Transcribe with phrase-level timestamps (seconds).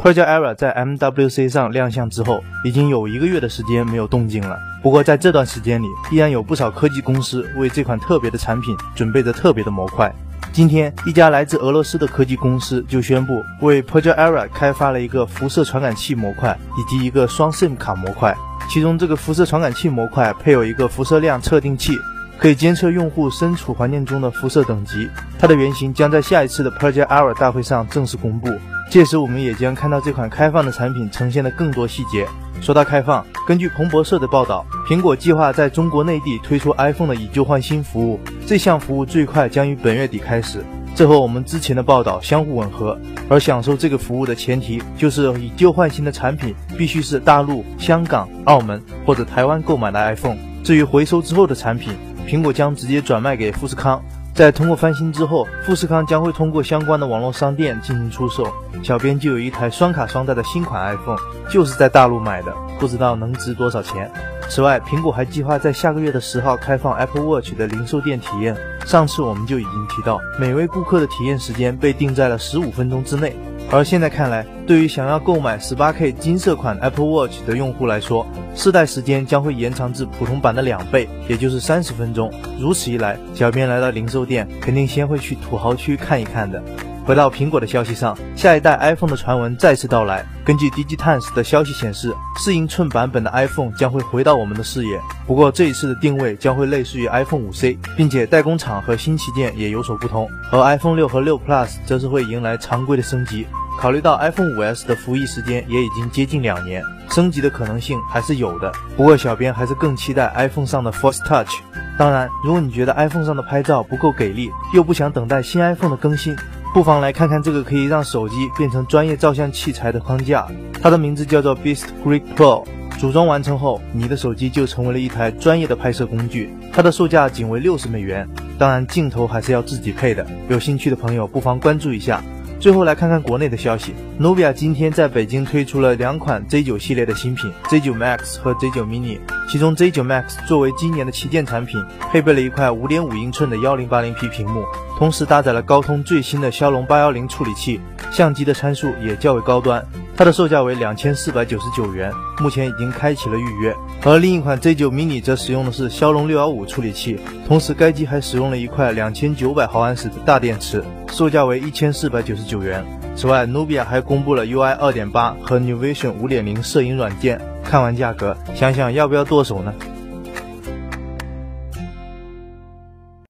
[0.00, 4.58] Project Era 在 MWC 上亮相之后，已经有一个月的时间没有动静了。
[4.82, 10.10] 不过在这段时间里，依然有不少科技公司为这款特别的产品准备着特别的模块。
[10.54, 18.34] 今天，一家来自俄罗斯的科技公司就宣布为 Project Era 开发了一个辐射传感器模块以及一个双 SIM 卡模块。
[18.70, 21.98] 其中，这个辐射传感器模块配有一个辐射量测定器，
[22.40, 25.10] 可以监测用户身处环境中的辐射等级。
[25.38, 28.48] 它的原型将在下一次的 Project Era 大会上正式公布，
[28.90, 32.26] 届时我们也将看到这款开放的产品呈现的更多细节。
[32.62, 40.64] 说到开放，根据彭博社的报道，苹果计划在中国内地推出 iPhone 的以旧换新服务，这项服务最快将于本月底开始。
[40.94, 42.98] 这和我们之前的报道相互吻合。
[43.28, 50.38] 而享受这个服务的前提，就是以旧换新的产品必须是大陆、香港、澳门或者台湾购买的 iPhone。
[50.64, 51.94] 至于回收之后的产品，
[52.30, 54.00] 苹果将直接转卖给富士康。
[54.32, 58.46] 在通过翻新之后，富士康将会通过相关的网络商店进行出售。
[58.84, 61.18] 小编就有一台双卡双待的新款 iPhone，
[61.50, 64.08] 就是在大陆买的，不知道能值多少钱。
[64.48, 68.56] 此外，苹果还计划在下个月的十号开放 Apple Watch 的零售店体验。
[68.86, 73.34] 上次我们就已经提到，每位顾客的体验时间被定在了十五分钟之内。
[73.72, 82.32] 而现在看来，对于想要购买 18K 金色款 Apple Watch 的用户来说，试戴时间将会延长至普通版的两倍，也就是三十分钟。
[82.58, 86.60] 如此一来，小编来到零售店，肯定先会去土豪区看一看的。
[87.06, 90.24] 回到苹果的消息上，下一代 iPhone 的传闻再次到来。
[90.44, 95.00] 根据 Digitimes 的消息显示，四英寸版本的 iPhone 将会回到我们的视野。
[95.26, 100.28] 不过这一次的定位将会类似于 iPhone 5C，并且代工厂和新旗舰也有所不同。
[100.52, 103.46] 而 iPhone 六和六 Plus 则是会迎来常规的升级。
[103.78, 108.72] 考虑到 iPhone 5S 的服役时间也已经接近两年，升级的可能性还是有的。
[108.96, 111.50] 不过小编还是更期待 iPhone 上的 Force Touch。
[111.98, 116.34] 当然，如果你觉得 iPhone 上的拍照不够给力，又不想等待新 iPhone 的更新，
[116.72, 120.46] 不妨来看看这个可以让手机变成专业照相器材的框架。
[120.82, 122.64] 它的名字叫做 Beast Grip Pro。
[122.98, 126.50] 组装完成后，你的手机就成为了一台专业的拍摄工具。
[126.70, 128.28] 它的售价仅为六十美元，
[128.58, 130.26] 当然镜头还是要自己配的。
[130.50, 132.22] 有兴趣的朋友不妨关注一下。
[132.60, 139.18] 最后来看看国内的消息努比亚今天在北京推出了两款 Z9 系列的新品，Z9 Max 和 Z9 Mini。
[139.48, 141.82] 其中 Z9 Max 作为今年的旗舰产品，
[142.12, 144.66] 配备了一块5.5英寸的 1080P 屏幕，
[144.98, 147.80] 同时搭载了高通最新的骁龙810处理器，
[148.12, 149.82] 相机的参数也较为高端。
[150.20, 153.74] 它的售价为两千四百九十九元，目前已经开启了预约。
[154.02, 162.84] 而另一款 Z9 Mini 则使用的是骁龙六幺五处理器，同时该机还使用了一块两千九百毫安时的大电池，售价为一千四百九十九元。
[163.16, 167.40] 此外努比亚还公布了 UI 二点八和 New Vision 五点零摄影软件。
[167.64, 169.72] 看完价格，想想要不要剁手呢？